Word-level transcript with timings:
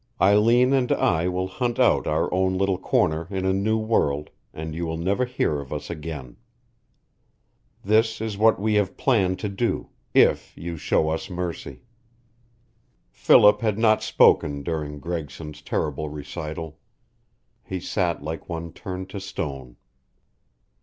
Eileen 0.19 0.73
and 0.73 0.91
I 0.91 1.27
will 1.27 1.45
hunt 1.45 1.77
out 1.77 2.07
our 2.07 2.33
own 2.33 2.57
little 2.57 2.79
corner 2.79 3.27
in 3.29 3.45
a 3.45 3.53
new 3.53 3.77
world, 3.77 4.31
and 4.51 4.73
you 4.73 4.87
will 4.87 4.97
never 4.97 5.25
hear 5.25 5.59
of 5.59 5.71
us 5.71 5.91
again. 5.91 6.37
This 7.85 8.19
is 8.19 8.35
what 8.35 8.59
we 8.59 8.73
have 8.73 8.97
planned 8.97 9.37
to 9.41 9.47
do, 9.47 9.89
if 10.15 10.57
you 10.57 10.75
show 10.75 11.09
us 11.09 11.29
mercy." 11.29 11.83
Philip 13.11 13.61
had 13.61 13.77
not 13.77 14.01
spoken 14.01 14.63
during 14.63 14.97
Gregson's 14.99 15.61
terrible 15.61 16.09
recital. 16.09 16.79
He 17.63 17.79
sat 17.79 18.23
like 18.23 18.49
one 18.49 18.73
turned 18.73 19.07
to 19.11 19.19
stone. 19.19 19.75